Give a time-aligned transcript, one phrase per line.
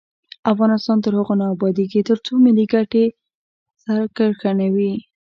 [0.51, 3.05] افغانستان تر هغو نه ابادیږي، ترڅو ملي ګټې
[3.83, 4.91] سر کرښه وي.